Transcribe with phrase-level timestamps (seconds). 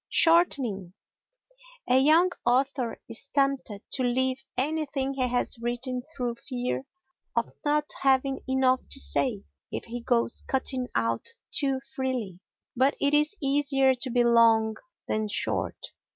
[0.09, 0.93] Shortening
[1.87, 6.85] A young author is tempted to leave anything he has written through fear
[7.35, 12.39] of not having enough to say if he goes cutting out too freely.
[12.75, 14.73] But it is easier to be long
[15.07, 15.75] than short.